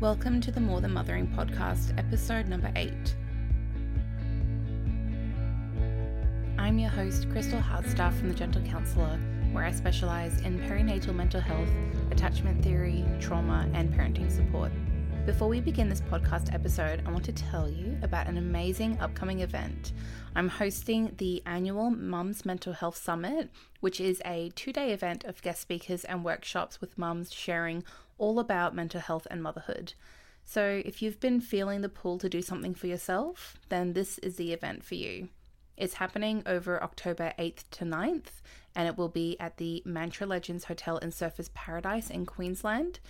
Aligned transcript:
Welcome 0.00 0.40
to 0.40 0.50
the 0.50 0.60
More 0.60 0.80
Than 0.80 0.94
Mothering 0.94 1.26
podcast, 1.26 1.98
episode 1.98 2.48
number 2.48 2.72
eight. 2.74 3.14
I'm 6.56 6.78
your 6.78 6.88
host, 6.88 7.28
Crystal 7.28 7.60
Hardstaff 7.60 8.18
from 8.18 8.28
The 8.30 8.34
Gentle 8.34 8.62
Counsellor, 8.62 9.18
where 9.52 9.62
I 9.62 9.70
specialize 9.70 10.40
in 10.40 10.58
perinatal 10.60 11.14
mental 11.14 11.42
health, 11.42 11.68
attachment 12.10 12.64
theory, 12.64 13.04
trauma, 13.20 13.68
and 13.74 13.92
parenting 13.92 14.34
support. 14.34 14.72
Before 15.26 15.48
we 15.48 15.60
begin 15.60 15.90
this 15.90 16.00
podcast 16.00 16.52
episode, 16.54 17.02
I 17.06 17.10
want 17.10 17.24
to 17.26 17.32
tell 17.32 17.68
you 17.68 17.98
about 18.02 18.26
an 18.26 18.38
amazing 18.38 18.98
upcoming 19.00 19.40
event. 19.40 19.92
I'm 20.34 20.48
hosting 20.48 21.12
the 21.18 21.42
annual 21.44 21.90
Mums 21.90 22.46
Mental 22.46 22.72
Health 22.72 22.96
Summit, 22.96 23.50
which 23.80 24.00
is 24.00 24.22
a 24.24 24.50
two 24.56 24.72
day 24.72 24.92
event 24.92 25.24
of 25.24 25.42
guest 25.42 25.60
speakers 25.60 26.04
and 26.04 26.24
workshops 26.24 26.80
with 26.80 26.96
mums 26.96 27.32
sharing 27.32 27.84
all 28.16 28.38
about 28.38 28.74
mental 28.74 29.00
health 29.00 29.26
and 29.30 29.42
motherhood. 29.42 29.92
So, 30.46 30.82
if 30.86 31.02
you've 31.02 31.20
been 31.20 31.42
feeling 31.42 31.82
the 31.82 31.90
pull 31.90 32.16
to 32.18 32.28
do 32.28 32.40
something 32.40 32.74
for 32.74 32.86
yourself, 32.86 33.58
then 33.68 33.92
this 33.92 34.16
is 34.18 34.36
the 34.36 34.54
event 34.54 34.84
for 34.84 34.94
you. 34.94 35.28
It's 35.76 35.94
happening 35.94 36.42
over 36.44 36.82
October 36.82 37.32
8th 37.38 37.64
to 37.72 37.84
9th, 37.84 38.42
and 38.74 38.88
it 38.88 38.98
will 38.98 39.08
be 39.08 39.38
at 39.40 39.58
the 39.58 39.82
Mantra 39.84 40.26
Legends 40.26 40.64
Hotel 40.64 40.98
in 40.98 41.10
Surfers 41.10 41.52
Paradise 41.54 42.10
in 42.10 42.26
Queensland. 42.26 43.00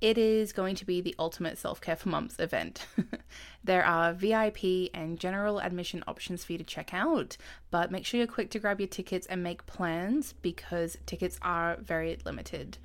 It 0.00 0.16
is 0.16 0.54
going 0.54 0.76
to 0.76 0.86
be 0.86 1.02
the 1.02 1.14
ultimate 1.18 1.58
self 1.58 1.80
care 1.80 1.96
for 1.96 2.08
mums 2.08 2.36
event. 2.38 2.86
there 3.64 3.84
are 3.84 4.14
VIP 4.14 4.90
and 4.94 5.20
general 5.20 5.60
admission 5.60 6.02
options 6.06 6.42
for 6.42 6.52
you 6.52 6.58
to 6.58 6.64
check 6.64 6.94
out, 6.94 7.36
but 7.70 7.90
make 7.90 8.06
sure 8.06 8.18
you're 8.18 8.26
quick 8.26 8.50
to 8.50 8.58
grab 8.58 8.80
your 8.80 8.88
tickets 8.88 9.26
and 9.26 9.42
make 9.42 9.66
plans 9.66 10.32
because 10.40 10.96
tickets 11.04 11.38
are 11.42 11.76
very 11.76 12.18
limited. 12.24 12.78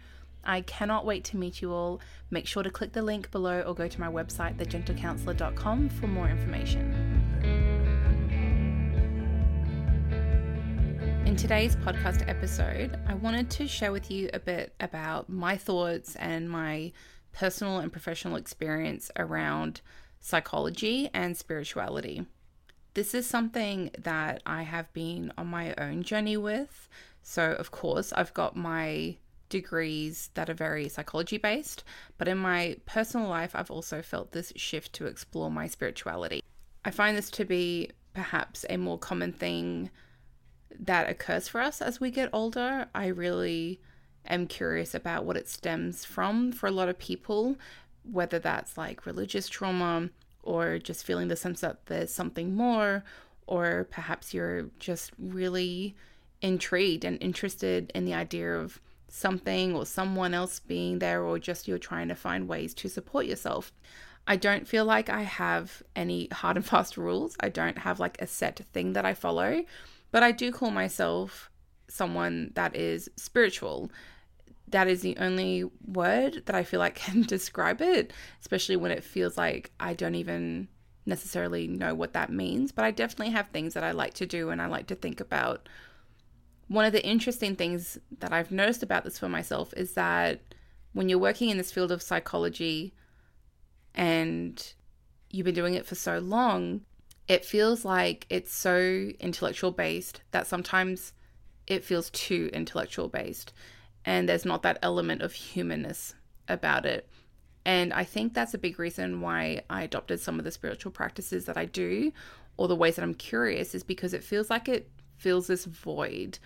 I 0.44 0.62
cannot 0.62 1.06
wait 1.06 1.24
to 1.26 1.38
meet 1.38 1.62
you 1.62 1.72
all. 1.72 2.02
Make 2.30 2.48
sure 2.48 2.64
to 2.64 2.70
click 2.70 2.92
the 2.92 3.02
link 3.02 3.32
below 3.32 3.62
or 3.62 3.74
go 3.74 3.88
to 3.88 4.00
my 4.00 4.08
website, 4.08 4.58
thegentlecounsellor.com, 4.58 5.90
for 5.90 6.08
more 6.08 6.28
information. 6.28 7.05
In 11.36 11.42
today's 11.42 11.76
podcast 11.76 12.30
episode, 12.30 12.98
I 13.08 13.14
wanted 13.14 13.50
to 13.50 13.68
share 13.68 13.92
with 13.92 14.10
you 14.10 14.30
a 14.34 14.40
bit 14.40 14.74
about 14.80 15.28
my 15.28 15.58
thoughts 15.58 16.16
and 16.16 16.50
my 16.50 16.94
personal 17.34 17.80
and 17.80 17.92
professional 17.92 18.38
experience 18.38 19.12
around 19.18 19.82
psychology 20.22 21.10
and 21.14 21.36
spirituality. 21.36 22.26
This 22.94 23.14
is 23.14 23.28
something 23.28 23.92
that 24.00 24.44
I 24.46 24.62
have 24.62 24.94
been 24.94 25.34
on 25.38 25.48
my 25.48 25.76
own 25.78 26.04
journey 26.04 26.38
with. 26.38 26.88
So, 27.22 27.52
of 27.52 27.70
course, 27.70 28.14
I've 28.14 28.34
got 28.34 28.56
my 28.56 29.18
degrees 29.50 30.30
that 30.36 30.50
are 30.50 30.54
very 30.54 30.88
psychology 30.88 31.38
based, 31.38 31.84
but 32.18 32.30
in 32.30 32.38
my 32.38 32.78
personal 32.86 33.28
life, 33.28 33.52
I've 33.54 33.72
also 33.72 34.02
felt 34.02 34.32
this 34.32 34.54
shift 34.56 34.94
to 34.94 35.06
explore 35.06 35.52
my 35.52 35.68
spirituality. 35.68 36.42
I 36.86 36.92
find 36.92 37.18
this 37.18 37.30
to 37.32 37.44
be 37.44 37.92
perhaps 38.14 38.66
a 38.70 38.78
more 38.78 38.98
common 38.98 39.34
thing 39.34 39.92
that 40.80 41.10
occurs 41.10 41.48
for 41.48 41.62
us 41.62 41.82
as 41.82 42.00
we 42.00 42.12
get 42.12 42.30
older. 42.34 42.88
I 42.94 43.08
really 43.08 43.80
am 44.28 44.48
curious 44.48 44.94
about 44.94 45.26
what 45.26 45.38
it 45.38 45.48
stems 45.48 46.06
from 46.06 46.52
for 46.52 46.68
a 46.68 46.72
lot 46.72 46.90
of 46.90 47.00
people, 47.00 47.58
whether 48.04 48.40
that's 48.40 48.78
like 48.78 49.06
religious 49.06 49.48
trauma 49.48 50.10
or 50.44 50.78
just 50.78 51.06
feeling 51.06 51.28
the 51.28 51.36
sense 51.36 51.62
that 51.62 51.86
there's 51.88 52.12
something 52.12 52.56
more, 52.56 53.04
or 53.48 53.88
perhaps 53.90 54.34
you're 54.34 54.68
just 54.80 55.12
really 55.18 55.96
intrigued 56.42 57.04
and 57.04 57.22
interested 57.22 57.92
in 57.96 58.06
the 58.06 58.14
idea 58.14 58.56
of 58.56 58.80
something 59.08 59.76
or 59.76 59.86
someone 59.86 60.34
else 60.34 60.60
being 60.60 61.00
there, 61.00 61.24
or 61.24 61.40
just 61.40 61.68
you're 61.68 61.78
trying 61.78 62.08
to 62.08 62.16
find 62.16 62.48
ways 62.48 62.74
to 62.76 62.90
support 62.90 63.26
yourself. 63.26 63.72
I 64.28 64.36
don't 64.36 64.68
feel 64.68 64.86
like 64.86 65.10
I 65.10 65.22
have 65.22 65.82
any 65.96 66.28
hard 66.32 66.58
and 66.58 66.66
fast 66.66 66.98
rules. 66.98 67.36
I 67.40 67.50
don't 67.50 67.78
have 67.80 68.00
like 68.00 68.22
a 68.22 68.28
set 68.28 68.60
thing 68.74 68.94
that 68.94 69.06
I 69.06 69.14
follow, 69.14 69.64
but 70.12 70.24
I 70.24 70.32
do 70.32 70.52
call 70.52 70.72
myself 70.72 71.50
someone 71.88 72.52
that 72.56 72.76
is 72.76 73.10
spiritual. 73.16 73.92
That 74.68 74.88
is 74.88 75.02
the 75.02 75.18
only 75.18 75.64
word 75.86 76.44
that 76.46 76.56
I 76.56 76.64
feel 76.64 76.80
like 76.80 76.96
can 76.96 77.22
describe 77.28 77.82
it, 77.82 78.14
especially 78.42 78.76
when 78.76 78.92
it 78.92 79.04
feels 79.04 79.38
like 79.38 79.72
I 79.80 79.94
don't 79.94 80.16
even 80.16 80.68
necessarily 81.06 81.68
know 81.68 81.94
what 81.94 82.14
that 82.14 82.32
means. 82.32 82.72
But 82.72 82.86
I 82.86 82.92
definitely 82.92 83.34
have 83.34 83.50
things 83.50 83.74
that 83.74 83.84
I 83.84 83.92
like 83.92 84.14
to 84.16 84.26
do 84.26 84.50
and 84.50 84.62
I 84.62 84.66
like 84.66 84.88
to 84.88 84.96
think 84.96 85.20
about 85.20 85.70
one 86.68 86.86
of 86.86 86.94
the 86.94 87.06
interesting 87.06 87.56
things 87.56 88.00
that 88.20 88.34
I've 88.34 88.52
noticed 88.52 88.82
about 88.82 89.04
this 89.04 89.20
for 89.20 89.30
myself 89.30 89.74
is 89.78 89.94
that 89.94 90.42
when 90.94 91.10
you're 91.10 91.20
working 91.20 91.50
in 91.50 91.58
this 91.58 91.72
field 91.72 91.92
of 91.92 92.02
psychology 92.02 92.94
and 93.94 94.74
you've 95.30 95.46
been 95.46 95.54
doing 95.54 95.76
it 95.76 95.86
for 95.86 95.96
so 95.96 96.18
long, 96.18 96.82
it 97.28 97.46
feels 97.46 97.84
like 97.84 98.26
it's 98.30 98.54
so 98.54 99.10
intellectual 99.20 99.72
based 99.72 100.22
that 100.32 100.48
sometimes 100.48 101.14
it 101.68 101.84
feels 101.84 102.10
too 102.12 102.50
intellectual 102.54 103.08
based 103.08 103.52
and 104.06 104.30
there's 104.30 104.46
not 104.46 104.62
that 104.62 104.78
element 104.82 105.22
of 105.22 105.34
humanness 105.34 106.14
about 106.48 106.86
it. 106.86 107.10
And 107.66 107.92
I 107.92 108.04
think 108.04 108.34
that's 108.34 108.54
a 108.54 108.60
big 108.60 108.78
reason 108.78 109.22
why 109.22 109.64
I 109.70 109.82
adopted 109.82 110.20
some 110.20 110.38
of 110.38 110.46
the 110.46 110.52
spiritual 110.52 110.92
practices 110.92 111.46
that 111.46 111.58
I 111.58 111.66
do 111.66 112.12
or 112.58 112.68
the 112.68 112.76
ways 112.76 112.96
that 112.96 113.04
I'm 113.04 113.16
curious 113.16 113.74
is 113.74 113.84
because 113.84 114.14
it 114.14 114.24
feels 114.24 114.52
like 114.52 114.70
it 114.70 114.90
fills 115.18 115.48
this 115.48 115.66
void 115.66 116.38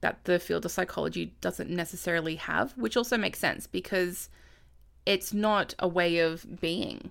that 0.00 0.24
the 0.24 0.38
field 0.38 0.64
of 0.64 0.70
psychology 0.70 1.34
doesn't 1.40 1.70
necessarily 1.70 2.36
have, 2.36 2.72
which 2.76 2.96
also 2.96 3.16
makes 3.16 3.38
sense 3.38 3.66
because 3.66 4.28
it's 5.06 5.32
not 5.32 5.74
a 5.78 5.88
way 5.88 6.18
of 6.18 6.60
being. 6.60 7.10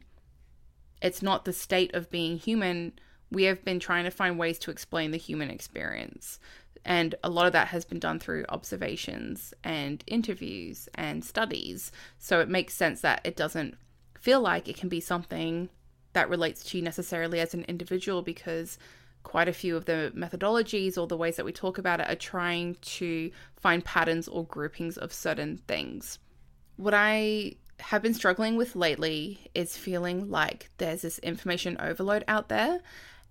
It's 1.01 1.21
not 1.21 1.45
the 1.45 1.53
state 1.53 1.93
of 1.93 2.09
being 2.11 2.37
human. 2.37 2.93
We 3.31 3.43
have 3.43 3.63
been 3.63 3.79
trying 3.79 4.05
to 4.05 4.11
find 4.11 4.39
ways 4.39 4.59
to 4.59 4.71
explain 4.71 5.11
the 5.11 5.17
human 5.17 5.49
experience. 5.49 6.39
And 6.85 7.15
a 7.23 7.29
lot 7.29 7.47
of 7.47 7.53
that 7.53 7.67
has 7.67 7.83
been 7.83 7.99
done 7.99 8.19
through 8.19 8.45
observations 8.49 9.53
and 9.63 10.03
interviews 10.07 10.87
and 10.95 11.23
studies. 11.23 11.91
So 12.17 12.39
it 12.39 12.47
makes 12.47 12.73
sense 12.73 13.01
that 13.01 13.21
it 13.25 13.35
doesn't 13.35 13.75
feel 14.19 14.39
like 14.39 14.67
it 14.67 14.77
can 14.77 14.89
be 14.89 15.01
something 15.01 15.69
that 16.13 16.29
relates 16.29 16.63
to 16.63 16.77
you 16.77 16.83
necessarily 16.83 17.39
as 17.39 17.53
an 17.53 17.65
individual 17.67 18.21
because 18.21 18.77
quite 19.23 19.49
a 19.49 19.53
few 19.53 19.75
of 19.75 19.85
the 19.85 20.13
methodologies 20.15 20.97
or 20.97 21.05
the 21.05 21.17
ways 21.17 21.35
that 21.35 21.45
we 21.45 21.51
talk 21.51 21.77
about 21.77 21.99
it 21.99 22.09
are 22.09 22.15
trying 22.15 22.75
to 22.75 23.29
find 23.57 23.83
patterns 23.83 24.27
or 24.29 24.45
groupings 24.45 24.97
of 24.97 25.11
certain 25.11 25.57
things. 25.67 26.19
What 26.77 26.93
I 26.93 27.55
have 27.79 28.01
been 28.01 28.13
struggling 28.13 28.55
with 28.55 28.75
lately 28.75 29.51
is 29.53 29.77
feeling 29.77 30.31
like 30.31 30.69
there's 30.77 31.01
this 31.01 31.19
information 31.19 31.77
overload 31.79 32.23
out 32.27 32.49
there. 32.49 32.79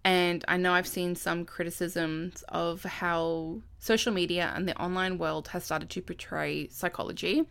And 0.05 0.45
I 0.47 0.57
know 0.57 0.73
I've 0.73 0.87
seen 0.87 1.15
some 1.17 1.45
criticisms 1.45 2.45
of 2.49 2.85
how 2.85 3.61
social 3.79 4.13
media 4.13 4.53
and 4.55 4.69
the 4.69 4.81
online 4.81 5.19
world 5.19 5.49
has 5.49 5.65
started 5.65 5.91
to 5.91 6.03
portray 6.03 6.69
psychology. 6.69 7.45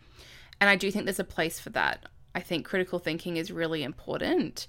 And 0.61 0.69
I 0.69 0.75
do 0.75 0.89
think 0.89 1.05
there's 1.05 1.19
a 1.19 1.25
place 1.25 1.59
for 1.59 1.69
that. 1.71 2.05
I 2.33 2.39
think 2.39 2.65
critical 2.65 2.99
thinking 2.99 3.37
is 3.37 3.51
really 3.51 3.83
important 3.83 4.67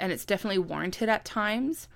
and 0.00 0.12
it's 0.12 0.24
definitely 0.24 0.58
warranted 0.58 1.08
at 1.08 1.24
times. 1.24 1.88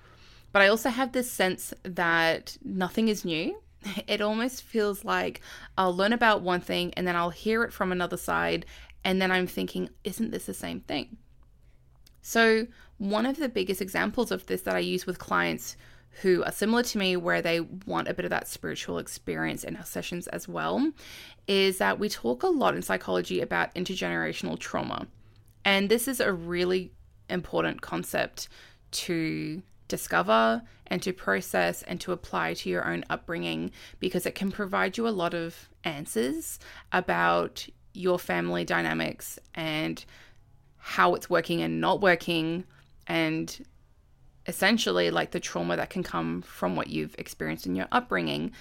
But 0.51 0.61
I 0.61 0.67
also 0.67 0.89
have 0.89 1.11
this 1.11 1.31
sense 1.31 1.73
that 1.83 2.57
nothing 2.63 3.07
is 3.07 3.25
new. 3.25 3.59
It 4.07 4.21
almost 4.21 4.63
feels 4.63 5.03
like 5.03 5.41
I'll 5.77 5.95
learn 5.95 6.13
about 6.13 6.41
one 6.41 6.61
thing 6.61 6.93
and 6.95 7.05
then 7.05 7.17
I'll 7.17 7.31
hear 7.31 7.63
it 7.63 7.73
from 7.73 7.91
another 7.91 8.15
side, 8.15 8.65
and 9.03 9.21
then 9.21 9.29
I'm 9.29 9.47
thinking, 9.47 9.89
isn't 10.05 10.31
this 10.31 10.45
the 10.45 10.53
same 10.53 10.79
thing? 10.79 11.17
So, 12.21 12.67
one 13.03 13.25
of 13.25 13.37
the 13.37 13.49
biggest 13.49 13.81
examples 13.81 14.31
of 14.31 14.45
this 14.45 14.61
that 14.61 14.75
I 14.75 14.79
use 14.79 15.05
with 15.05 15.19
clients 15.19 15.75
who 16.21 16.41
are 16.43 16.51
similar 16.51 16.83
to 16.83 16.97
me, 16.97 17.17
where 17.17 17.41
they 17.41 17.59
want 17.59 18.07
a 18.07 18.13
bit 18.13 18.23
of 18.23 18.29
that 18.29 18.47
spiritual 18.47 18.97
experience 18.97 19.63
in 19.63 19.75
our 19.75 19.83
sessions 19.83 20.27
as 20.27 20.47
well, 20.47 20.91
is 21.47 21.79
that 21.79 21.99
we 21.99 22.07
talk 22.07 22.43
a 22.43 22.47
lot 22.47 22.75
in 22.75 22.81
psychology 22.81 23.41
about 23.41 23.75
intergenerational 23.75 24.57
trauma. 24.57 25.07
And 25.65 25.89
this 25.89 26.07
is 26.07 26.21
a 26.21 26.31
really 26.31 26.91
important 27.29 27.81
concept 27.81 28.47
to 28.91 29.61
discover 29.89 30.61
and 30.87 31.01
to 31.01 31.11
process 31.11 31.83
and 31.83 31.99
to 32.01 32.13
apply 32.13 32.53
to 32.53 32.69
your 32.69 32.87
own 32.87 33.03
upbringing 33.09 33.71
because 33.99 34.25
it 34.25 34.35
can 34.35 34.51
provide 34.51 34.97
you 34.97 35.07
a 35.07 35.09
lot 35.09 35.33
of 35.33 35.67
answers 35.83 36.57
about 36.93 37.67
your 37.93 38.17
family 38.17 38.63
dynamics 38.63 39.39
and 39.55 40.05
how 40.77 41.15
it's 41.15 41.29
working 41.29 41.61
and 41.61 41.81
not 41.81 42.01
working 42.01 42.63
and 43.07 43.65
essentially 44.45 45.09
like 45.09 45.31
the 45.31 45.39
trauma 45.39 45.75
that 45.75 45.89
can 45.89 46.03
come 46.03 46.41
from 46.41 46.75
what 46.75 46.87
you've 46.87 47.15
experienced 47.17 47.65
in 47.65 47.75
your 47.75 47.87
upbringing 47.91 48.51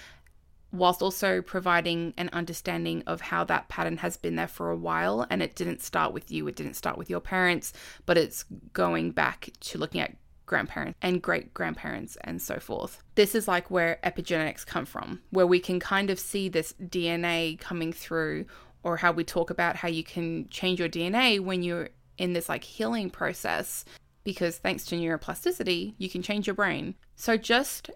whilst 0.71 1.03
also 1.03 1.43
providing 1.43 2.15
an 2.17 2.31
understanding 2.33 3.03
of 3.07 3.21
how 3.21 3.45
that 3.45 3.69
pattern 3.69 3.99
has 3.99 4.17
been 4.17 4.37
there 4.37 4.49
for 4.49 4.71
a 4.71 4.77
while 4.77 5.27
and 5.29 5.43
it 5.43 5.55
didn't 5.55 5.83
start 5.83 6.13
with 6.13 6.31
you 6.31 6.47
it 6.47 6.57
didn't 6.57 6.75
start 6.75 6.97
with 6.97 7.11
your 7.11 7.21
parents 7.21 7.73
but 8.07 8.17
it's 8.17 8.45
going 8.73 9.11
back 9.11 9.51
to 9.61 9.77
looking 9.77 10.01
at 10.01 10.17
grandparents 10.53 10.99
and 11.01 11.23
great 11.23 11.55
grandparents 11.55 12.19
and 12.25 12.43
so 12.43 12.59
forth. 12.59 13.03
This 13.15 13.35
is 13.35 13.49
like 13.49 13.71
where 13.71 13.99
epigenetics 14.05 14.67
come 14.67 14.85
from, 14.85 15.23
where 15.31 15.47
we 15.47 15.59
can 15.59 15.81
kind 15.81 16.11
of 16.11 16.19
see 16.19 16.51
this 16.51 16.75
DNA 16.75 17.59
coming 17.59 17.91
through, 17.91 18.45
or 18.83 18.99
how 18.99 19.13
we 19.13 19.25
talk 19.25 19.49
about 19.49 19.77
how 19.77 19.89
you 19.89 20.05
can 20.05 20.47
change 20.51 20.79
your 20.79 20.91
DNA 20.91 21.41
when 21.41 21.63
you're 21.63 21.89
in 22.19 22.35
this 22.35 22.51
like 22.51 22.65
healing 22.65 23.09
process 23.09 23.87
because 24.25 24.59
thanks 24.59 24.85
to 24.87 24.97
neuroplasticity, 24.97 25.95
you 25.99 26.09
can 26.09 26.23
change 26.23 26.47
your 26.47 26.55
brain. 26.55 26.95
So, 27.17 27.37
just 27.37 27.91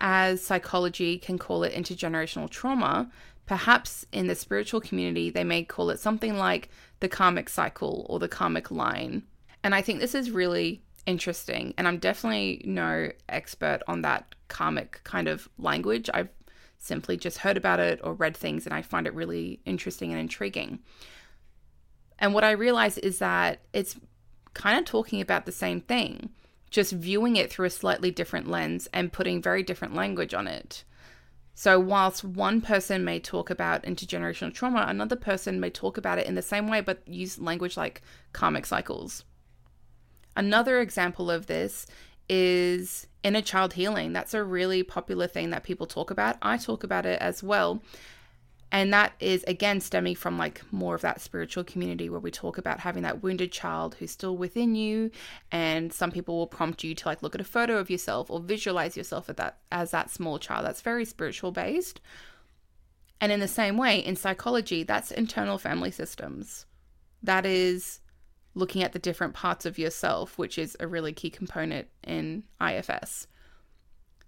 as 0.00 0.42
psychology 0.42 1.18
can 1.18 1.38
call 1.38 1.62
it 1.62 1.74
intergenerational 1.74 2.50
trauma, 2.50 3.10
perhaps 3.46 4.06
in 4.12 4.26
the 4.26 4.34
spiritual 4.34 4.80
community, 4.80 5.30
they 5.30 5.44
may 5.44 5.64
call 5.64 5.90
it 5.90 6.00
something 6.00 6.36
like 6.36 6.68
the 7.00 7.08
karmic 7.08 7.48
cycle 7.48 8.06
or 8.08 8.18
the 8.18 8.28
karmic 8.28 8.70
line. 8.70 9.22
And 9.62 9.74
I 9.74 9.82
think 9.82 10.00
this 10.00 10.14
is 10.14 10.30
really 10.30 10.82
interesting. 11.06 11.74
And 11.76 11.86
I'm 11.86 11.98
definitely 11.98 12.62
no 12.64 13.10
expert 13.28 13.80
on 13.86 14.02
that 14.02 14.34
karmic 14.48 15.00
kind 15.04 15.28
of 15.28 15.48
language. 15.58 16.08
I've 16.12 16.28
simply 16.78 17.16
just 17.16 17.38
heard 17.38 17.56
about 17.56 17.80
it 17.80 18.00
or 18.02 18.14
read 18.14 18.36
things, 18.36 18.66
and 18.66 18.74
I 18.74 18.82
find 18.82 19.06
it 19.06 19.14
really 19.14 19.60
interesting 19.64 20.10
and 20.10 20.20
intriguing. 20.20 20.80
And 22.18 22.34
what 22.34 22.44
I 22.44 22.52
realize 22.52 22.98
is 22.98 23.18
that 23.18 23.60
it's 23.72 23.96
kind 24.54 24.78
of 24.78 24.84
talking 24.84 25.20
about 25.20 25.46
the 25.46 25.52
same 25.52 25.80
thing, 25.80 26.30
just 26.70 26.92
viewing 26.92 27.36
it 27.36 27.50
through 27.50 27.66
a 27.66 27.70
slightly 27.70 28.10
different 28.10 28.48
lens 28.48 28.88
and 28.92 29.12
putting 29.12 29.42
very 29.42 29.62
different 29.62 29.94
language 29.94 30.34
on 30.34 30.46
it. 30.46 30.84
So, 31.56 31.78
whilst 31.78 32.24
one 32.24 32.60
person 32.60 33.04
may 33.04 33.20
talk 33.20 33.48
about 33.48 33.84
intergenerational 33.84 34.52
trauma, 34.52 34.86
another 34.88 35.14
person 35.14 35.60
may 35.60 35.70
talk 35.70 35.96
about 35.96 36.18
it 36.18 36.26
in 36.26 36.34
the 36.34 36.42
same 36.42 36.66
way 36.66 36.80
but 36.80 37.06
use 37.06 37.38
language 37.38 37.76
like 37.76 38.02
karmic 38.32 38.66
cycles. 38.66 39.24
Another 40.36 40.80
example 40.80 41.30
of 41.30 41.46
this 41.46 41.86
is 42.28 43.06
inner 43.22 43.40
child 43.40 43.74
healing. 43.74 44.12
That's 44.12 44.34
a 44.34 44.42
really 44.42 44.82
popular 44.82 45.28
thing 45.28 45.50
that 45.50 45.62
people 45.62 45.86
talk 45.86 46.10
about. 46.10 46.36
I 46.42 46.56
talk 46.56 46.82
about 46.82 47.06
it 47.06 47.20
as 47.20 47.42
well. 47.42 47.80
And 48.74 48.92
that 48.92 49.12
is 49.20 49.44
again 49.44 49.80
stemming 49.80 50.16
from 50.16 50.36
like 50.36 50.60
more 50.72 50.96
of 50.96 51.02
that 51.02 51.20
spiritual 51.20 51.62
community 51.62 52.10
where 52.10 52.18
we 52.18 52.32
talk 52.32 52.58
about 52.58 52.80
having 52.80 53.04
that 53.04 53.22
wounded 53.22 53.52
child 53.52 53.94
who's 53.94 54.10
still 54.10 54.36
within 54.36 54.74
you. 54.74 55.12
And 55.52 55.92
some 55.92 56.10
people 56.10 56.36
will 56.36 56.48
prompt 56.48 56.82
you 56.82 56.92
to 56.92 57.08
like 57.08 57.22
look 57.22 57.36
at 57.36 57.40
a 57.40 57.44
photo 57.44 57.78
of 57.78 57.88
yourself 57.88 58.32
or 58.32 58.40
visualize 58.40 58.96
yourself 58.96 59.30
at 59.30 59.36
that 59.36 59.58
as 59.70 59.92
that 59.92 60.10
small 60.10 60.40
child. 60.40 60.66
That's 60.66 60.80
very 60.80 61.04
spiritual 61.04 61.52
based. 61.52 62.00
And 63.20 63.30
in 63.30 63.38
the 63.38 63.46
same 63.46 63.76
way, 63.76 64.00
in 64.00 64.16
psychology, 64.16 64.82
that's 64.82 65.12
internal 65.12 65.56
family 65.56 65.92
systems. 65.92 66.66
That 67.22 67.46
is 67.46 68.00
looking 68.54 68.82
at 68.82 68.92
the 68.92 68.98
different 68.98 69.34
parts 69.34 69.64
of 69.64 69.78
yourself, 69.78 70.36
which 70.36 70.58
is 70.58 70.76
a 70.80 70.88
really 70.88 71.12
key 71.12 71.30
component 71.30 71.86
in 72.04 72.42
IFS. 72.60 73.28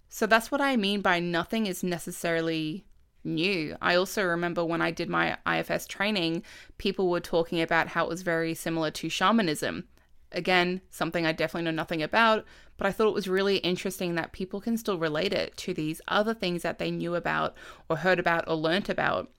So 0.09 0.25
that's 0.25 0.53
what 0.53 0.61
I 0.61 0.77
mean 0.77 1.01
by 1.01 1.19
nothing 1.19 1.67
is 1.67 1.83
necessarily 1.83 2.85
new. 3.27 3.77
I 3.83 3.97
also 3.97 4.25
remember 4.25 4.65
when 4.65 4.81
I 4.81 4.91
did 4.91 5.11
my 5.11 5.37
IFS 5.47 5.87
training, 5.87 6.43
people 6.79 7.11
were 7.11 7.21
talking 7.21 7.61
about 7.61 7.89
how 7.89 8.05
it 8.05 8.09
was 8.09 8.23
very 8.23 8.55
similar 8.55 8.91
to 8.93 9.09
shamanism. 9.09 9.85
Again, 10.33 10.81
something 10.91 11.27
I 11.27 11.33
definitely 11.33 11.65
know 11.65 11.77
nothing 11.77 12.03
about, 12.03 12.45
but 12.77 12.87
I 12.87 12.93
thought 12.93 13.09
it 13.09 13.15
was 13.15 13.29
really 13.29 13.59
interesting 13.59 14.15
that 14.15 14.33
people 14.33 14.61
can 14.61 14.77
still 14.77 14.99
relate 14.99 15.33
it 15.33 15.57
to 15.59 15.75
these 15.75 16.01
other 16.09 16.35
things 16.35 16.63
that 16.63 16.79
they 16.79 16.91
knew 16.91 17.15
about 17.15 17.55
or 17.89 17.99
heard 17.99 18.19
about 18.19 18.49
or 18.49 18.55
learnt 18.55 18.89
about. 18.89 19.31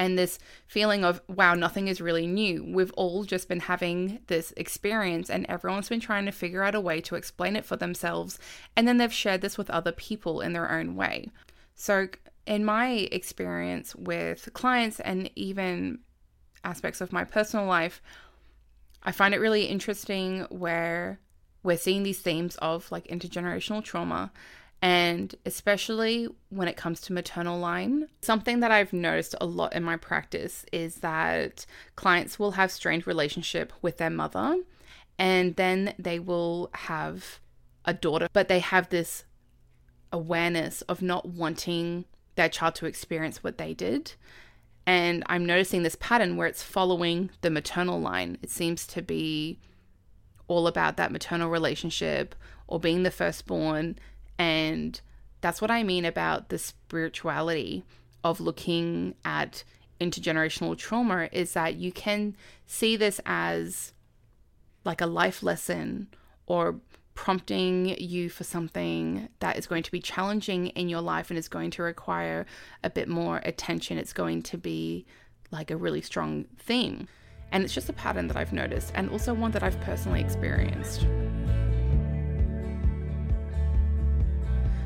And 0.00 0.18
this 0.18 0.38
feeling 0.66 1.04
of, 1.04 1.20
wow, 1.28 1.54
nothing 1.54 1.86
is 1.86 2.00
really 2.00 2.26
new. 2.26 2.64
We've 2.64 2.92
all 2.92 3.24
just 3.24 3.48
been 3.48 3.60
having 3.60 4.20
this 4.28 4.54
experience, 4.56 5.28
and 5.28 5.44
everyone's 5.46 5.90
been 5.90 6.00
trying 6.00 6.24
to 6.24 6.32
figure 6.32 6.62
out 6.62 6.74
a 6.74 6.80
way 6.80 7.02
to 7.02 7.16
explain 7.16 7.54
it 7.54 7.66
for 7.66 7.76
themselves. 7.76 8.38
And 8.74 8.88
then 8.88 8.96
they've 8.96 9.12
shared 9.12 9.42
this 9.42 9.58
with 9.58 9.68
other 9.68 9.92
people 9.92 10.40
in 10.40 10.54
their 10.54 10.72
own 10.72 10.96
way. 10.96 11.28
So, 11.74 12.08
in 12.46 12.64
my 12.64 13.08
experience 13.12 13.94
with 13.94 14.48
clients 14.52 15.00
and 15.00 15.30
even 15.36 16.00
aspects 16.64 17.00
of 17.00 17.12
my 17.12 17.24
personal 17.24 17.66
life, 17.66 18.02
I 19.02 19.12
find 19.12 19.34
it 19.34 19.40
really 19.40 19.64
interesting 19.64 20.46
where 20.50 21.20
we're 21.62 21.76
seeing 21.76 22.02
these 22.02 22.20
themes 22.20 22.56
of 22.56 22.90
like 22.90 23.06
intergenerational 23.08 23.84
trauma 23.84 24.32
and 24.82 25.34
especially 25.44 26.26
when 26.48 26.68
it 26.68 26.76
comes 26.76 27.02
to 27.02 27.12
maternal 27.12 27.58
line. 27.58 28.08
Something 28.22 28.60
that 28.60 28.70
I've 28.70 28.92
noticed 28.92 29.34
a 29.40 29.46
lot 29.46 29.74
in 29.74 29.84
my 29.84 29.96
practice 29.96 30.64
is 30.72 30.96
that 30.96 31.66
clients 31.96 32.38
will 32.38 32.52
have 32.52 32.70
strained 32.70 33.06
relationship 33.06 33.72
with 33.82 33.98
their 33.98 34.10
mother 34.10 34.58
and 35.18 35.56
then 35.56 35.94
they 35.98 36.18
will 36.18 36.70
have 36.72 37.40
a 37.84 37.92
daughter, 37.92 38.28
but 38.32 38.48
they 38.48 38.60
have 38.60 38.88
this 38.88 39.24
awareness 40.12 40.80
of 40.82 41.02
not 41.02 41.28
wanting 41.28 42.06
their 42.40 42.48
child 42.48 42.74
to 42.76 42.86
experience 42.86 43.44
what 43.44 43.58
they 43.58 43.74
did. 43.74 44.14
And 44.86 45.22
I'm 45.26 45.44
noticing 45.44 45.82
this 45.82 45.96
pattern 45.96 46.36
where 46.36 46.48
it's 46.48 46.62
following 46.62 47.30
the 47.42 47.50
maternal 47.50 48.00
line. 48.00 48.38
It 48.42 48.50
seems 48.50 48.86
to 48.88 49.02
be 49.02 49.60
all 50.48 50.66
about 50.66 50.96
that 50.96 51.12
maternal 51.12 51.50
relationship 51.50 52.34
or 52.66 52.80
being 52.80 53.02
the 53.02 53.10
firstborn. 53.10 53.98
And 54.38 54.98
that's 55.42 55.60
what 55.60 55.70
I 55.70 55.82
mean 55.82 56.06
about 56.06 56.48
the 56.48 56.58
spirituality 56.58 57.84
of 58.24 58.40
looking 58.40 59.14
at 59.24 59.62
intergenerational 60.00 60.78
trauma 60.78 61.28
is 61.32 61.52
that 61.52 61.74
you 61.74 61.92
can 61.92 62.34
see 62.66 62.96
this 62.96 63.20
as 63.26 63.92
like 64.84 65.02
a 65.02 65.06
life 65.06 65.42
lesson 65.42 66.08
or 66.46 66.80
prompting 67.20 67.88
you 68.00 68.30
for 68.30 68.44
something 68.44 69.28
that 69.40 69.58
is 69.58 69.66
going 69.66 69.82
to 69.82 69.90
be 69.90 70.00
challenging 70.00 70.68
in 70.68 70.88
your 70.88 71.02
life 71.02 71.28
and 71.28 71.38
is 71.38 71.48
going 71.48 71.70
to 71.70 71.82
require 71.82 72.46
a 72.82 72.88
bit 72.88 73.08
more 73.08 73.42
attention. 73.44 73.98
It's 73.98 74.14
going 74.14 74.40
to 74.44 74.56
be 74.56 75.04
like 75.50 75.70
a 75.70 75.76
really 75.76 76.00
strong 76.00 76.46
theme. 76.56 77.08
And 77.52 77.62
it's 77.62 77.74
just 77.74 77.90
a 77.90 77.92
pattern 77.92 78.26
that 78.28 78.38
I've 78.38 78.54
noticed 78.54 78.92
and 78.94 79.10
also 79.10 79.34
one 79.34 79.50
that 79.50 79.62
I've 79.62 79.78
personally 79.82 80.22
experienced. 80.22 81.02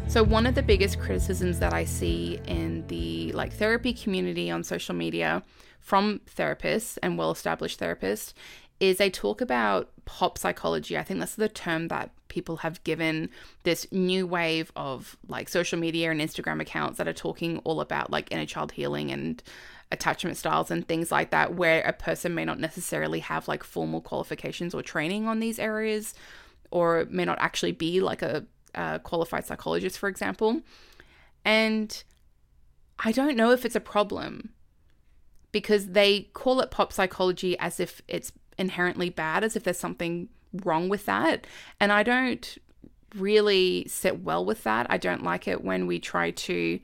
So 0.08 0.24
one 0.24 0.44
of 0.44 0.56
the 0.56 0.62
biggest 0.62 0.98
criticisms 0.98 1.60
that 1.60 1.72
I 1.72 1.84
see 1.84 2.40
in 2.48 2.84
the 2.88 3.30
like 3.30 3.52
therapy 3.52 3.92
community 3.92 4.50
on 4.50 4.64
social 4.64 4.96
media 4.96 5.44
from 5.78 6.20
therapists 6.36 6.98
and 7.00 7.16
well-established 7.16 7.78
therapists 7.78 8.32
is 8.80 8.96
they 8.96 9.08
talk 9.08 9.40
about 9.40 9.92
pop 10.04 10.36
psychology. 10.36 10.98
I 10.98 11.04
think 11.04 11.20
that's 11.20 11.36
the 11.36 11.48
term 11.48 11.86
that 11.88 12.10
people 12.34 12.56
have 12.56 12.82
given 12.82 13.30
this 13.62 13.86
new 13.92 14.26
wave 14.26 14.72
of 14.74 15.16
like 15.28 15.48
social 15.48 15.78
media 15.78 16.10
and 16.10 16.20
Instagram 16.20 16.60
accounts 16.60 16.98
that 16.98 17.06
are 17.06 17.12
talking 17.12 17.58
all 17.58 17.80
about 17.80 18.10
like 18.10 18.26
inner 18.32 18.44
child 18.44 18.72
healing 18.72 19.12
and 19.12 19.40
attachment 19.92 20.36
styles 20.36 20.68
and 20.72 20.88
things 20.88 21.12
like 21.12 21.30
that, 21.30 21.54
where 21.54 21.80
a 21.82 21.92
person 21.92 22.34
may 22.34 22.44
not 22.44 22.58
necessarily 22.58 23.20
have 23.20 23.46
like 23.46 23.62
formal 23.62 24.00
qualifications 24.00 24.74
or 24.74 24.82
training 24.82 25.28
on 25.28 25.38
these 25.38 25.60
areas, 25.60 26.12
or 26.72 27.06
may 27.08 27.24
not 27.24 27.38
actually 27.38 27.70
be 27.70 28.00
like 28.00 28.20
a, 28.20 28.44
a 28.74 28.98
qualified 28.98 29.46
psychologist, 29.46 29.96
for 29.96 30.08
example. 30.08 30.60
And 31.44 32.02
I 32.98 33.12
don't 33.12 33.36
know 33.36 33.52
if 33.52 33.64
it's 33.64 33.76
a 33.76 33.80
problem 33.80 34.50
because 35.52 35.90
they 35.90 36.22
call 36.32 36.60
it 36.60 36.72
pop 36.72 36.92
psychology 36.92 37.56
as 37.60 37.78
if 37.78 38.02
it's 38.08 38.32
inherently 38.58 39.10
bad, 39.10 39.44
as 39.44 39.56
if 39.56 39.64
there's 39.64 39.78
something 39.78 40.28
wrong 40.64 40.88
with 40.88 41.06
that. 41.06 41.46
And 41.80 41.92
I 41.92 42.02
don't 42.02 42.58
really 43.14 43.86
sit 43.88 44.22
well 44.22 44.44
with 44.44 44.64
that. 44.64 44.86
I 44.90 44.98
don't 44.98 45.22
like 45.22 45.48
it 45.48 45.64
when 45.64 45.86
we 45.86 45.98
try 45.98 46.30
to 46.32 46.80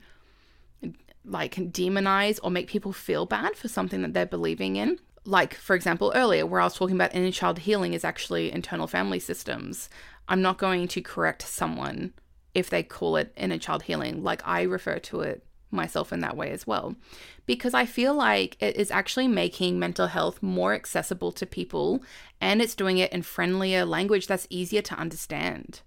like 1.23 1.55
demonize 1.55 2.39
or 2.43 2.49
make 2.49 2.67
people 2.67 2.93
feel 2.93 3.25
bad 3.25 3.55
for 3.55 3.67
something 3.67 4.01
that 4.01 4.13
they're 4.13 4.25
believing 4.25 4.75
in. 4.75 4.97
Like, 5.23 5.53
for 5.53 5.75
example, 5.75 6.11
earlier 6.15 6.45
where 6.45 6.61
I 6.61 6.63
was 6.63 6.75
talking 6.75 6.95
about 6.95 7.13
inner 7.13 7.31
child 7.31 7.59
healing 7.59 7.93
is 7.93 8.03
actually 8.03 8.51
internal 8.51 8.87
family 8.87 9.19
systems. 9.19 9.89
I'm 10.27 10.41
not 10.41 10.57
going 10.57 10.87
to 10.87 11.01
correct 11.01 11.43
someone 11.43 12.13
if 12.55 12.69
they 12.69 12.81
call 12.81 13.17
it 13.17 13.31
inner 13.37 13.59
child 13.59 13.83
healing. 13.83 14.23
Like, 14.23 14.41
I 14.47 14.63
refer 14.63 14.97
to 14.97 15.21
it 15.21 15.45
myself 15.71 16.11
in 16.13 16.19
that 16.21 16.37
way 16.37 16.51
as 16.51 16.67
well. 16.67 16.95
Because 17.45 17.73
I 17.73 17.85
feel 17.85 18.13
like 18.13 18.57
it 18.59 18.75
is 18.75 18.91
actually 18.91 19.27
making 19.27 19.79
mental 19.79 20.07
health 20.07 20.41
more 20.41 20.73
accessible 20.73 21.31
to 21.33 21.45
people 21.45 22.03
and 22.39 22.61
it's 22.61 22.75
doing 22.75 22.97
it 22.97 23.11
in 23.11 23.21
friendlier 23.21 23.85
language 23.85 24.27
that's 24.27 24.47
easier 24.49 24.81
to 24.81 24.95
understand. 24.95 25.81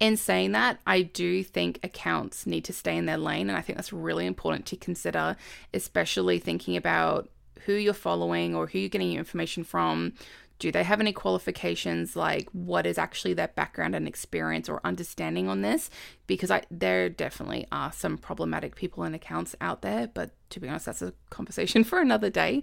In 0.00 0.16
saying 0.16 0.52
that, 0.52 0.80
I 0.84 1.02
do 1.02 1.44
think 1.44 1.78
accounts 1.84 2.44
need 2.44 2.64
to 2.64 2.72
stay 2.72 2.96
in 2.96 3.06
their 3.06 3.16
lane, 3.16 3.48
and 3.48 3.56
I 3.56 3.60
think 3.60 3.76
that's 3.76 3.92
really 3.92 4.26
important 4.26 4.66
to 4.66 4.76
consider, 4.76 5.36
especially 5.72 6.40
thinking 6.40 6.76
about 6.76 7.30
who 7.66 7.74
you're 7.74 7.94
following 7.94 8.54
or 8.54 8.66
who 8.66 8.80
you're 8.80 8.88
getting 8.88 9.12
your 9.12 9.20
information 9.20 9.62
from, 9.62 10.14
do 10.62 10.70
they 10.70 10.84
have 10.84 11.00
any 11.00 11.12
qualifications? 11.12 12.14
Like, 12.14 12.48
what 12.52 12.86
is 12.86 12.96
actually 12.96 13.34
their 13.34 13.48
background 13.48 13.96
and 13.96 14.06
experience 14.06 14.68
or 14.68 14.80
understanding 14.84 15.48
on 15.48 15.62
this? 15.62 15.90
Because 16.28 16.52
I, 16.52 16.62
there 16.70 17.08
definitely 17.08 17.66
are 17.72 17.90
some 17.90 18.16
problematic 18.16 18.76
people 18.76 19.02
and 19.02 19.12
accounts 19.12 19.56
out 19.60 19.82
there, 19.82 20.06
but 20.06 20.30
to 20.50 20.60
be 20.60 20.68
honest, 20.68 20.86
that's 20.86 21.02
a 21.02 21.14
conversation 21.30 21.82
for 21.90 22.00
another 22.00 22.30
day. 22.30 22.62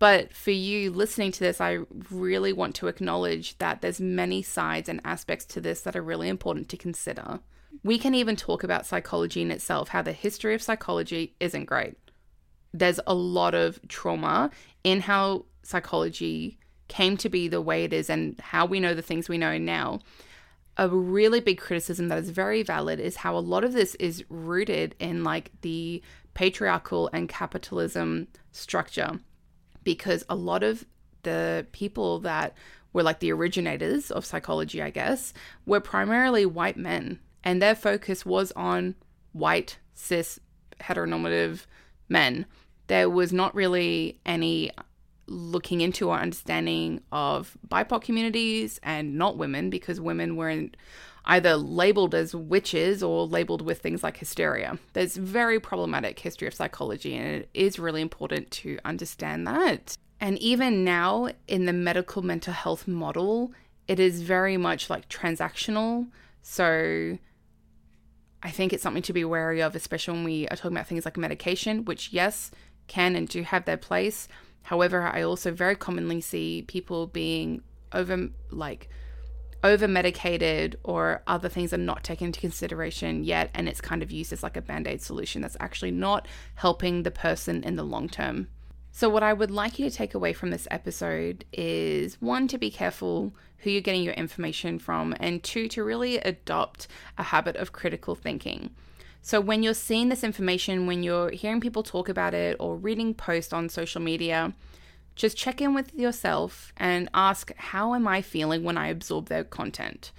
But 0.00 0.32
for 0.32 0.50
you 0.50 0.90
listening 0.90 1.30
to 1.30 1.38
this, 1.38 1.60
I 1.60 1.78
really 2.10 2.52
want 2.52 2.74
to 2.76 2.88
acknowledge 2.88 3.56
that 3.58 3.82
there's 3.82 4.00
many 4.00 4.42
sides 4.42 4.88
and 4.88 5.00
aspects 5.04 5.44
to 5.46 5.60
this 5.60 5.82
that 5.82 5.94
are 5.94 6.02
really 6.02 6.28
important 6.28 6.68
to 6.70 6.76
consider. 6.76 7.38
We 7.84 7.98
can 7.98 8.16
even 8.16 8.34
talk 8.34 8.64
about 8.64 8.84
psychology 8.84 9.42
in 9.42 9.52
itself, 9.52 9.90
how 9.90 10.02
the 10.02 10.10
history 10.10 10.56
of 10.56 10.62
psychology 10.62 11.36
isn't 11.38 11.66
great. 11.66 11.94
There's 12.74 12.98
a 13.06 13.14
lot 13.14 13.54
of 13.54 13.78
trauma 13.86 14.50
in 14.82 15.02
how 15.02 15.44
psychology 15.62 16.57
came 16.88 17.16
to 17.18 17.28
be 17.28 17.48
the 17.48 17.60
way 17.60 17.84
it 17.84 17.92
is 17.92 18.10
and 18.10 18.38
how 18.40 18.66
we 18.66 18.80
know 18.80 18.94
the 18.94 19.02
things 19.02 19.28
we 19.28 19.38
know 19.38 19.58
now, 19.58 20.00
a 20.76 20.88
really 20.88 21.40
big 21.40 21.58
criticism 21.58 22.08
that 22.08 22.18
is 22.18 22.30
very 22.30 22.62
valid 22.62 23.00
is 23.00 23.16
how 23.16 23.36
a 23.36 23.40
lot 23.40 23.64
of 23.64 23.72
this 23.72 23.94
is 23.96 24.24
rooted 24.28 24.94
in 24.98 25.24
like 25.24 25.50
the 25.62 26.02
patriarchal 26.34 27.10
and 27.12 27.28
capitalism 27.28 28.28
structure 28.52 29.18
because 29.82 30.24
a 30.28 30.36
lot 30.36 30.62
of 30.62 30.86
the 31.24 31.66
people 31.72 32.20
that 32.20 32.54
were 32.92 33.02
like 33.02 33.18
the 33.18 33.32
originators 33.32 34.10
of 34.10 34.24
psychology, 34.24 34.80
I 34.80 34.90
guess, 34.90 35.34
were 35.66 35.80
primarily 35.80 36.46
white 36.46 36.76
men 36.76 37.18
and 37.42 37.60
their 37.60 37.74
focus 37.74 38.24
was 38.24 38.52
on 38.52 38.94
white 39.32 39.78
cis 39.94 40.38
heteronormative 40.80 41.66
men. 42.08 42.46
There 42.86 43.10
was 43.10 43.32
not 43.32 43.54
really 43.54 44.20
any 44.24 44.70
looking 45.28 45.80
into 45.80 46.10
our 46.10 46.20
understanding 46.20 47.02
of 47.12 47.56
BIPOC 47.68 48.02
communities 48.02 48.80
and 48.82 49.16
not 49.16 49.36
women 49.36 49.70
because 49.70 50.00
women 50.00 50.36
weren't 50.36 50.76
either 51.26 51.56
labeled 51.56 52.14
as 52.14 52.34
witches 52.34 53.02
or 53.02 53.26
labeled 53.26 53.62
with 53.62 53.80
things 53.80 54.02
like 54.02 54.16
hysteria. 54.16 54.78
There's 54.94 55.16
very 55.16 55.60
problematic 55.60 56.18
history 56.18 56.48
of 56.48 56.54
psychology 56.54 57.14
and 57.14 57.42
it 57.42 57.50
is 57.52 57.78
really 57.78 58.00
important 58.00 58.50
to 58.52 58.78
understand 58.84 59.46
that. 59.46 59.96
And 60.20 60.38
even 60.38 60.84
now 60.84 61.28
in 61.46 61.66
the 61.66 61.72
medical 61.72 62.22
mental 62.22 62.54
health 62.54 62.88
model, 62.88 63.52
it 63.86 64.00
is 64.00 64.22
very 64.22 64.56
much 64.56 64.90
like 64.90 65.08
transactional. 65.08 66.08
So 66.42 67.18
I 68.42 68.50
think 68.50 68.72
it's 68.72 68.82
something 68.82 69.02
to 69.02 69.12
be 69.12 69.24
wary 69.24 69.60
of, 69.60 69.74
especially 69.74 70.14
when 70.14 70.24
we 70.24 70.48
are 70.48 70.56
talking 70.56 70.72
about 70.76 70.86
things 70.86 71.04
like 71.04 71.16
medication, 71.16 71.84
which, 71.84 72.12
yes, 72.12 72.50
can 72.86 73.14
and 73.14 73.28
do 73.28 73.42
have 73.42 73.64
their 73.64 73.76
place. 73.76 74.28
However, 74.68 75.10
I 75.10 75.22
also 75.22 75.50
very 75.50 75.76
commonly 75.76 76.20
see 76.20 76.60
people 76.60 77.06
being 77.06 77.62
over, 77.94 78.28
like, 78.50 78.90
over 79.64 79.88
medicated 79.88 80.78
or 80.84 81.22
other 81.26 81.48
things 81.48 81.72
are 81.72 81.78
not 81.78 82.04
taken 82.04 82.26
into 82.26 82.40
consideration 82.40 83.24
yet, 83.24 83.48
and 83.54 83.66
it's 83.66 83.80
kind 83.80 84.02
of 84.02 84.10
used 84.10 84.30
as 84.30 84.42
like 84.42 84.58
a 84.58 84.60
band 84.60 84.86
aid 84.86 85.00
solution 85.00 85.40
that's 85.40 85.56
actually 85.58 85.90
not 85.90 86.28
helping 86.56 87.02
the 87.02 87.10
person 87.10 87.64
in 87.64 87.76
the 87.76 87.82
long 87.82 88.10
term. 88.10 88.48
So, 88.92 89.08
what 89.08 89.22
I 89.22 89.32
would 89.32 89.50
like 89.50 89.78
you 89.78 89.88
to 89.88 89.96
take 89.96 90.12
away 90.12 90.34
from 90.34 90.50
this 90.50 90.68
episode 90.70 91.46
is 91.50 92.20
one, 92.20 92.46
to 92.48 92.58
be 92.58 92.70
careful 92.70 93.34
who 93.60 93.70
you're 93.70 93.80
getting 93.80 94.02
your 94.02 94.12
information 94.14 94.78
from, 94.78 95.14
and 95.18 95.42
two, 95.42 95.68
to 95.68 95.82
really 95.82 96.18
adopt 96.18 96.88
a 97.16 97.22
habit 97.22 97.56
of 97.56 97.72
critical 97.72 98.14
thinking. 98.14 98.74
So, 99.22 99.40
when 99.40 99.62
you're 99.62 99.74
seeing 99.74 100.08
this 100.08 100.24
information, 100.24 100.86
when 100.86 101.02
you're 101.02 101.30
hearing 101.30 101.60
people 101.60 101.82
talk 101.82 102.08
about 102.08 102.34
it 102.34 102.56
or 102.58 102.76
reading 102.76 103.14
posts 103.14 103.52
on 103.52 103.68
social 103.68 104.00
media, 104.00 104.54
just 105.16 105.36
check 105.36 105.60
in 105.60 105.74
with 105.74 105.92
yourself 105.94 106.72
and 106.76 107.08
ask, 107.12 107.52
How 107.56 107.94
am 107.94 108.06
I 108.08 108.22
feeling 108.22 108.62
when 108.62 108.78
I 108.78 108.88
absorb 108.88 109.28
their 109.28 109.44
content? 109.44 110.12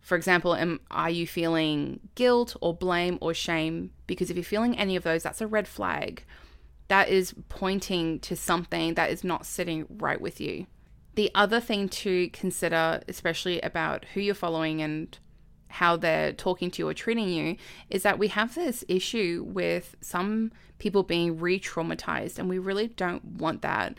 For 0.00 0.16
example, 0.16 0.54
am, 0.54 0.80
are 0.90 1.10
you 1.10 1.26
feeling 1.26 2.00
guilt 2.16 2.56
or 2.60 2.74
blame 2.74 3.18
or 3.20 3.32
shame? 3.32 3.92
Because 4.06 4.30
if 4.30 4.36
you're 4.36 4.44
feeling 4.44 4.76
any 4.76 4.96
of 4.96 5.04
those, 5.04 5.22
that's 5.22 5.40
a 5.40 5.46
red 5.46 5.68
flag 5.68 6.24
that 6.90 7.08
is 7.08 7.32
pointing 7.48 8.18
to 8.18 8.34
something 8.34 8.94
that 8.94 9.10
is 9.10 9.22
not 9.22 9.46
sitting 9.46 9.86
right 9.88 10.20
with 10.20 10.40
you. 10.40 10.66
The 11.14 11.30
other 11.36 11.60
thing 11.60 11.88
to 11.88 12.28
consider, 12.30 13.00
especially 13.06 13.60
about 13.60 14.06
who 14.06 14.20
you're 14.20 14.34
following 14.34 14.82
and 14.82 15.16
how 15.70 15.96
they're 15.96 16.32
talking 16.32 16.70
to 16.72 16.82
you 16.82 16.88
or 16.88 16.94
treating 16.94 17.28
you, 17.28 17.56
is 17.88 18.02
that 18.02 18.18
we 18.18 18.28
have 18.28 18.54
this 18.54 18.84
issue 18.88 19.44
with 19.46 19.96
some 20.00 20.52
people 20.78 21.02
being 21.02 21.38
re 21.38 21.58
traumatized, 21.58 22.38
and 22.38 22.48
we 22.48 22.58
really 22.58 22.88
don't 22.88 23.24
want 23.24 23.62
that. 23.62 23.94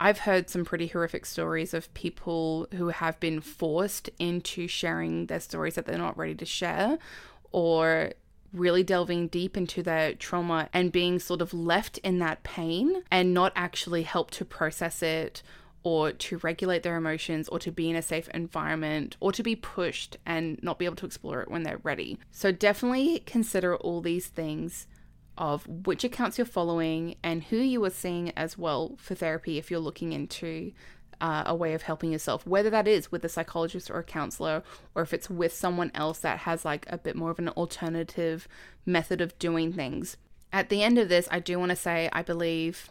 I've 0.00 0.18
heard 0.20 0.50
some 0.50 0.64
pretty 0.64 0.88
horrific 0.88 1.24
stories 1.24 1.72
of 1.72 1.92
people 1.94 2.66
who 2.74 2.88
have 2.88 3.18
been 3.20 3.40
forced 3.40 4.10
into 4.18 4.66
sharing 4.66 5.26
their 5.26 5.40
stories 5.40 5.76
that 5.76 5.86
they're 5.86 5.98
not 5.98 6.18
ready 6.18 6.34
to 6.34 6.44
share, 6.44 6.98
or 7.52 8.12
really 8.52 8.82
delving 8.84 9.28
deep 9.28 9.56
into 9.56 9.82
their 9.82 10.14
trauma 10.14 10.68
and 10.72 10.92
being 10.92 11.18
sort 11.18 11.42
of 11.42 11.52
left 11.52 11.98
in 11.98 12.20
that 12.20 12.42
pain 12.44 13.02
and 13.10 13.34
not 13.34 13.52
actually 13.56 14.04
help 14.04 14.30
to 14.30 14.44
process 14.44 15.02
it 15.02 15.42
or 15.84 16.10
to 16.10 16.38
regulate 16.38 16.82
their 16.82 16.96
emotions 16.96 17.48
or 17.50 17.58
to 17.60 17.70
be 17.70 17.88
in 17.90 17.94
a 17.94 18.02
safe 18.02 18.28
environment 18.30 19.16
or 19.20 19.30
to 19.30 19.42
be 19.42 19.54
pushed 19.54 20.16
and 20.26 20.58
not 20.62 20.78
be 20.78 20.86
able 20.86 20.96
to 20.96 21.06
explore 21.06 21.42
it 21.42 21.50
when 21.50 21.62
they're 21.62 21.80
ready. 21.82 22.18
So 22.32 22.50
definitely 22.50 23.20
consider 23.20 23.76
all 23.76 24.00
these 24.00 24.26
things 24.26 24.86
of 25.36 25.66
which 25.86 26.04
accounts 26.04 26.38
you're 26.38 26.46
following 26.46 27.16
and 27.22 27.44
who 27.44 27.56
you 27.56 27.84
are 27.84 27.90
seeing 27.90 28.30
as 28.36 28.56
well 28.56 28.96
for 28.98 29.14
therapy 29.14 29.58
if 29.58 29.70
you're 29.70 29.80
looking 29.80 30.12
into 30.12 30.72
uh, 31.20 31.44
a 31.46 31.54
way 31.54 31.74
of 31.74 31.82
helping 31.82 32.12
yourself, 32.12 32.46
whether 32.46 32.70
that 32.70 32.88
is 32.88 33.12
with 33.12 33.24
a 33.24 33.28
psychologist 33.28 33.90
or 33.90 33.98
a 33.98 34.04
counselor, 34.04 34.62
or 34.94 35.02
if 35.02 35.12
it's 35.12 35.30
with 35.30 35.52
someone 35.52 35.90
else 35.94 36.18
that 36.20 36.40
has 36.40 36.64
like 36.64 36.86
a 36.88 36.98
bit 36.98 37.16
more 37.16 37.30
of 37.30 37.38
an 37.38 37.48
alternative 37.50 38.48
method 38.86 39.20
of 39.20 39.38
doing 39.38 39.72
things. 39.72 40.16
At 40.52 40.68
the 40.68 40.82
end 40.82 40.98
of 40.98 41.08
this, 41.08 41.28
I 41.30 41.40
do 41.40 41.58
want 41.58 41.70
to 41.70 41.76
say 41.76 42.08
I 42.12 42.22
believe 42.22 42.90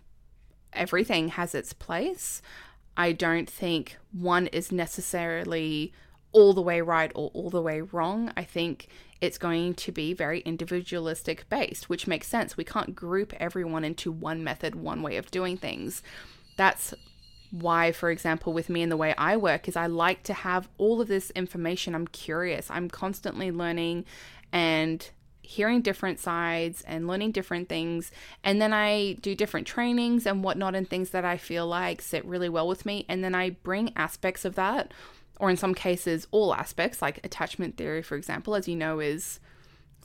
everything 0.74 1.30
has 1.30 1.56
its 1.56 1.74
place. 1.74 2.42
I 2.96 3.12
don't 3.12 3.50
think 3.50 3.98
one 4.12 4.48
is 4.48 4.72
necessarily 4.72 5.94
all 6.32 6.54
the 6.54 6.62
way 6.62 6.82
right 6.82 7.12
or 7.16 7.32
all 7.34 7.50
the 7.50 7.62
way 7.62 7.82
wrong. 7.82 8.32
I 8.36 8.44
think 8.44 8.88
it's 9.22 9.38
going 9.38 9.74
to 9.76 9.92
be 9.92 10.14
very 10.14 10.42
individualistic 10.42 11.48
based, 11.50 11.90
which 11.90 12.08
makes 12.08 12.28
sense. 12.28 12.58
We 12.58 12.64
can't 12.64 12.96
group 12.96 13.34
everyone 13.40 13.84
into 13.86 14.12
one 14.12 14.44
method, 14.44 14.76
one 14.76 15.02
way 15.02 15.16
of 15.18 15.32
doing 15.32 15.58
things. 15.58 16.04
That's 16.58 16.94
why, 17.52 17.92
for 17.92 18.10
example, 18.10 18.52
with 18.52 18.70
me 18.70 18.82
and 18.82 18.92
the 18.92 18.98
way 18.98 19.14
I 19.18 19.38
work, 19.38 19.68
is 19.68 19.76
I 19.76 19.86
like 19.86 20.24
to 20.24 20.34
have 20.34 20.68
all 20.78 21.00
of 21.02 21.08
this 21.08 21.30
information. 21.32 21.96
I'm 21.96 22.08
curious, 22.08 22.70
I'm 22.70 22.90
constantly 22.90 23.52
learning 23.52 24.06
and 24.52 25.10
hearing 25.44 25.82
different 25.82 26.20
sides 26.20 26.82
and 26.88 27.08
learning 27.08 27.32
different 27.32 27.70
things. 27.70 28.12
And 28.44 28.62
then 28.62 28.74
I 28.74 29.14
do 29.22 29.36
different 29.36 29.68
trainings 29.68 30.26
and 30.26 30.44
whatnot 30.44 30.74
and 30.74 30.90
things 30.90 31.12
that 31.12 31.26
I 31.26 31.38
feel 31.38 31.68
like 31.68 32.02
sit 32.02 32.26
really 32.26 32.50
well 32.50 32.68
with 32.68 32.86
me. 32.86 33.06
And 33.08 33.24
then 33.24 33.36
I 33.36 33.52
bring 33.52 33.92
aspects 33.96 34.46
of 34.46 34.56
that, 34.56 34.94
or 35.40 35.50
in 35.50 35.58
some 35.58 35.76
cases, 35.76 36.28
all 36.32 36.56
aspects, 36.56 37.02
like 37.02 37.24
attachment 37.24 37.78
theory, 37.78 38.02
for 38.02 38.16
example, 38.16 38.56
as 38.56 38.68
you 38.68 38.76
know, 38.76 39.00
is 39.00 39.40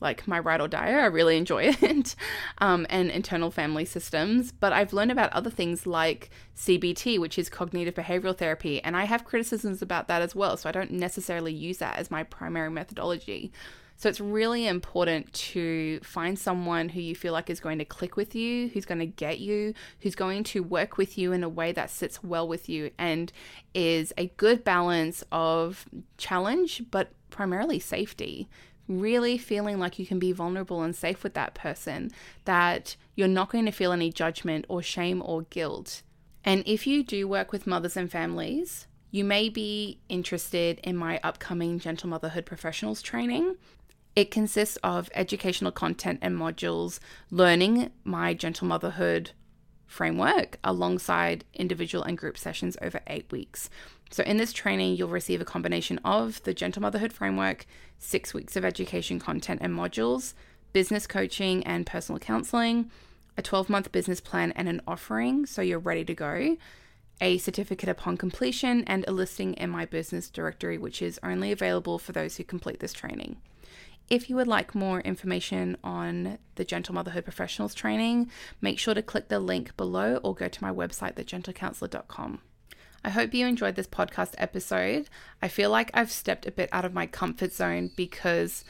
like 0.00 0.26
my 0.28 0.38
ride 0.38 0.60
or 0.60 0.68
die. 0.68 0.90
I 0.90 1.06
really 1.06 1.36
enjoy 1.36 1.62
it, 1.80 2.14
um, 2.58 2.86
and 2.90 3.10
internal 3.10 3.50
family 3.50 3.84
systems. 3.84 4.52
But 4.52 4.72
I've 4.72 4.92
learned 4.92 5.12
about 5.12 5.32
other 5.32 5.50
things 5.50 5.86
like 5.86 6.30
CBT, 6.56 7.18
which 7.18 7.38
is 7.38 7.48
cognitive 7.48 7.94
behavioral 7.94 8.36
therapy, 8.36 8.82
and 8.82 8.96
I 8.96 9.04
have 9.04 9.24
criticisms 9.24 9.82
about 9.82 10.08
that 10.08 10.22
as 10.22 10.34
well. 10.34 10.56
So 10.56 10.68
I 10.68 10.72
don't 10.72 10.92
necessarily 10.92 11.52
use 11.52 11.78
that 11.78 11.96
as 11.98 12.10
my 12.10 12.22
primary 12.22 12.70
methodology. 12.70 13.52
So 13.98 14.08
it's 14.08 14.20
really 14.20 14.68
important 14.68 15.32
to 15.32 15.98
find 16.00 16.38
someone 16.38 16.88
who 16.88 17.00
you 17.00 17.16
feel 17.16 17.32
like 17.32 17.50
is 17.50 17.58
going 17.58 17.78
to 17.78 17.84
click 17.84 18.16
with 18.16 18.32
you, 18.32 18.68
who's 18.68 18.84
going 18.84 19.00
to 19.00 19.06
get 19.06 19.40
you, 19.40 19.74
who's 20.00 20.14
going 20.14 20.44
to 20.44 20.62
work 20.62 20.96
with 20.96 21.18
you 21.18 21.32
in 21.32 21.42
a 21.42 21.48
way 21.48 21.72
that 21.72 21.90
sits 21.90 22.22
well 22.22 22.46
with 22.46 22.68
you 22.68 22.92
and 22.96 23.32
is 23.74 24.12
a 24.16 24.28
good 24.36 24.62
balance 24.62 25.24
of 25.32 25.84
challenge, 26.16 26.84
but 26.92 27.10
primarily 27.30 27.80
safety 27.80 28.48
really 28.88 29.36
feeling 29.36 29.78
like 29.78 29.98
you 29.98 30.06
can 30.06 30.18
be 30.18 30.32
vulnerable 30.32 30.82
and 30.82 30.96
safe 30.96 31.22
with 31.22 31.34
that 31.34 31.54
person, 31.54 32.10
that 32.46 32.96
you're 33.14 33.28
not 33.28 33.50
going 33.50 33.66
to 33.66 33.70
feel 33.70 33.92
any 33.92 34.10
judgment 34.10 34.64
or 34.68 34.82
shame 34.82 35.22
or 35.24 35.42
guilt. 35.42 36.02
And 36.42 36.62
if 36.66 36.86
you 36.86 37.02
do 37.02 37.28
work 37.28 37.52
with 37.52 37.66
mothers 37.66 37.96
and 37.96 38.10
families, 38.10 38.86
you 39.10 39.24
may 39.24 39.48
be 39.48 39.98
interested 40.08 40.80
in 40.82 40.96
my 40.96 41.20
upcoming 41.22 41.78
Gentle 41.78 42.08
Motherhood 42.08 42.46
Professionals 42.46 43.02
training. 43.02 43.56
It 44.18 44.32
consists 44.32 44.76
of 44.82 45.08
educational 45.14 45.70
content 45.70 46.18
and 46.22 46.36
modules, 46.36 46.98
learning 47.30 47.92
my 48.02 48.34
Gentle 48.34 48.66
Motherhood 48.66 49.30
framework 49.86 50.58
alongside 50.64 51.44
individual 51.54 52.02
and 52.02 52.18
group 52.18 52.36
sessions 52.36 52.76
over 52.82 53.00
eight 53.06 53.30
weeks. 53.30 53.70
So, 54.10 54.24
in 54.24 54.36
this 54.36 54.52
training, 54.52 54.96
you'll 54.96 55.08
receive 55.08 55.40
a 55.40 55.44
combination 55.44 55.98
of 55.98 56.42
the 56.42 56.52
Gentle 56.52 56.82
Motherhood 56.82 57.12
framework, 57.12 57.64
six 57.96 58.34
weeks 58.34 58.56
of 58.56 58.64
education 58.64 59.20
content 59.20 59.60
and 59.62 59.72
modules, 59.72 60.34
business 60.72 61.06
coaching 61.06 61.64
and 61.64 61.86
personal 61.86 62.18
counseling, 62.18 62.90
a 63.36 63.42
12 63.42 63.70
month 63.70 63.92
business 63.92 64.20
plan 64.20 64.50
and 64.56 64.68
an 64.68 64.82
offering 64.84 65.46
so 65.46 65.62
you're 65.62 65.78
ready 65.78 66.04
to 66.04 66.14
go, 66.14 66.56
a 67.20 67.38
certificate 67.38 67.88
upon 67.88 68.16
completion, 68.16 68.82
and 68.88 69.04
a 69.06 69.12
listing 69.12 69.54
in 69.54 69.70
my 69.70 69.84
business 69.84 70.28
directory, 70.28 70.76
which 70.76 71.02
is 71.02 71.20
only 71.22 71.52
available 71.52 72.00
for 72.00 72.10
those 72.10 72.36
who 72.36 72.42
complete 72.42 72.80
this 72.80 72.92
training. 72.92 73.36
If 74.10 74.30
you 74.30 74.36
would 74.36 74.46
like 74.48 74.74
more 74.74 75.00
information 75.00 75.76
on 75.84 76.38
the 76.54 76.64
Gentle 76.64 76.94
Motherhood 76.94 77.24
Professionals 77.24 77.74
training, 77.74 78.30
make 78.62 78.78
sure 78.78 78.94
to 78.94 79.02
click 79.02 79.28
the 79.28 79.38
link 79.38 79.76
below 79.76 80.16
or 80.22 80.34
go 80.34 80.48
to 80.48 80.62
my 80.62 80.72
website, 80.72 81.14
thegentlecounsellor.com. 81.14 82.40
I 83.04 83.10
hope 83.10 83.34
you 83.34 83.46
enjoyed 83.46 83.76
this 83.76 83.86
podcast 83.86 84.34
episode. 84.38 85.08
I 85.42 85.48
feel 85.48 85.70
like 85.70 85.90
I've 85.92 86.10
stepped 86.10 86.46
a 86.46 86.50
bit 86.50 86.70
out 86.72 86.86
of 86.86 86.94
my 86.94 87.06
comfort 87.06 87.52
zone 87.52 87.90
because 87.96 88.64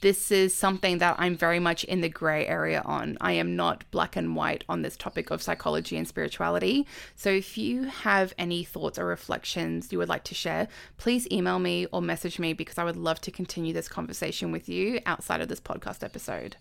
this 0.00 0.30
is 0.30 0.54
something 0.54 0.98
that 0.98 1.16
I'm 1.18 1.36
very 1.36 1.58
much 1.58 1.84
in 1.84 2.00
the 2.00 2.08
gray 2.08 2.46
area 2.46 2.82
on. 2.84 3.18
I 3.20 3.32
am 3.32 3.56
not 3.56 3.84
black 3.90 4.16
and 4.16 4.34
white 4.34 4.64
on 4.68 4.82
this 4.82 4.96
topic 4.96 5.30
of 5.30 5.42
psychology 5.42 5.96
and 5.96 6.08
spirituality. 6.08 6.86
So 7.16 7.30
if 7.30 7.58
you 7.58 7.84
have 7.84 8.32
any 8.38 8.64
thoughts 8.64 8.98
or 8.98 9.04
reflections 9.04 9.92
you 9.92 9.98
would 9.98 10.08
like 10.08 10.24
to 10.24 10.34
share, 10.34 10.68
please 10.96 11.30
email 11.30 11.58
me 11.58 11.86
or 11.92 12.00
message 12.00 12.38
me 12.38 12.52
because 12.54 12.78
I 12.78 12.84
would 12.84 12.96
love 12.96 13.20
to 13.22 13.30
continue 13.30 13.72
this 13.72 13.88
conversation 13.88 14.52
with 14.52 14.68
you 14.68 15.00
outside 15.04 15.40
of 15.40 15.48
this 15.48 15.60
podcast 15.60 16.02
episode. 16.02 16.56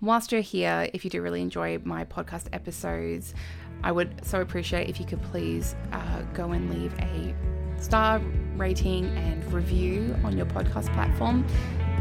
Whilst 0.00 0.32
you're 0.32 0.40
here, 0.40 0.88
if 0.94 1.04
you 1.04 1.10
do 1.10 1.20
really 1.20 1.42
enjoy 1.42 1.78
my 1.84 2.04
podcast 2.06 2.46
episodes, 2.54 3.34
I 3.84 3.92
would 3.92 4.24
so 4.24 4.40
appreciate 4.40 4.88
if 4.88 4.98
you 4.98 5.04
could 5.04 5.20
please 5.22 5.74
uh, 5.92 6.22
go 6.32 6.52
and 6.52 6.70
leave 6.70 6.94
a 7.00 7.34
star 7.78 8.20
rating 8.56 9.06
and 9.16 9.52
review 9.52 10.16
on 10.24 10.36
your 10.36 10.46
podcast 10.46 10.92
platform. 10.94 11.46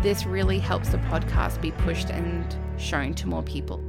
This 0.01 0.25
really 0.25 0.59
helps 0.59 0.89
the 0.89 0.97
podcast 0.97 1.61
be 1.61 1.71
pushed 1.71 2.09
and 2.09 2.55
shown 2.77 3.13
to 3.15 3.27
more 3.27 3.43
people. 3.43 3.83